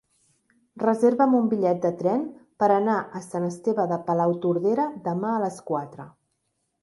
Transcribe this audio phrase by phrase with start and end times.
[0.83, 2.23] Reserva'm un bitllet de tren
[2.63, 6.09] per anar a Sant Esteve de Palautordera demà a les quatre.